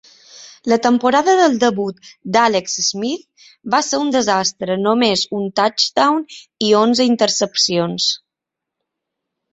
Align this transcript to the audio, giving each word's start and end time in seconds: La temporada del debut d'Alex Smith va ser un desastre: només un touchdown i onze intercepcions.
La 0.71 0.77
temporada 0.85 1.35
del 1.39 1.57
debut 1.63 2.09
d'Alex 2.37 2.77
Smith 2.87 3.45
va 3.75 3.81
ser 3.89 3.99
un 4.05 4.09
desastre: 4.17 4.79
només 4.87 5.27
un 5.41 5.47
touchdown 5.61 6.21
i 6.69 6.73
onze 6.83 7.09
intercepcions. 7.13 8.09